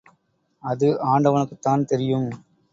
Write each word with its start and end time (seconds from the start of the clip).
அது 0.63 0.87
ஆண்டவனுக்குத்தான் 1.03 1.85
தெரியும்! 1.85 2.29